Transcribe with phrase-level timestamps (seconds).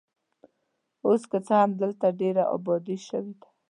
[1.05, 3.47] اوس که څه هم دلته ډېره ابادي شوې ده.